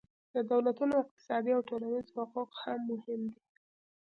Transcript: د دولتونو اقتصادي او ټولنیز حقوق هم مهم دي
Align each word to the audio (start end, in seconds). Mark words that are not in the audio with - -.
د 0.33 0.35
دولتونو 0.51 0.93
اقتصادي 1.03 1.51
او 1.57 1.61
ټولنیز 1.69 2.07
حقوق 2.17 2.49
هم 2.61 2.79
مهم 2.91 3.21
دي 3.31 3.41